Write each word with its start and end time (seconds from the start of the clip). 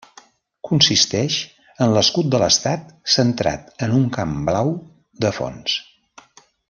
Consisteix 0.67 1.35
en 1.85 1.93
l'escut 1.97 2.31
de 2.35 2.39
l'estat 2.43 2.89
centrat 3.17 3.85
en 3.89 3.93
un 3.99 4.09
camp 4.17 4.35
blau 4.49 4.73
de 5.27 5.33
fons. 5.41 5.77